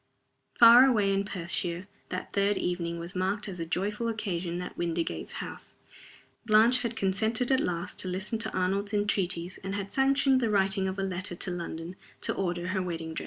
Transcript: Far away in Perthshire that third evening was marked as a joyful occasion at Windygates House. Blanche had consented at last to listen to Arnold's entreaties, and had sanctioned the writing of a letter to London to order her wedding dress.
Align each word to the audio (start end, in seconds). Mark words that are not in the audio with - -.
Far 0.59 0.87
away 0.87 1.13
in 1.13 1.25
Perthshire 1.25 1.87
that 2.09 2.33
third 2.33 2.57
evening 2.57 2.97
was 2.97 3.13
marked 3.13 3.47
as 3.47 3.59
a 3.59 3.67
joyful 3.67 4.07
occasion 4.07 4.59
at 4.59 4.75
Windygates 4.75 5.33
House. 5.33 5.75
Blanche 6.43 6.79
had 6.79 6.95
consented 6.95 7.51
at 7.51 7.59
last 7.59 7.99
to 7.99 8.07
listen 8.07 8.39
to 8.39 8.51
Arnold's 8.51 8.95
entreaties, 8.95 9.59
and 9.63 9.75
had 9.75 9.91
sanctioned 9.91 10.39
the 10.41 10.49
writing 10.49 10.87
of 10.87 10.97
a 10.97 11.03
letter 11.03 11.35
to 11.35 11.51
London 11.51 11.95
to 12.21 12.33
order 12.33 12.69
her 12.69 12.81
wedding 12.81 13.13
dress. 13.13 13.19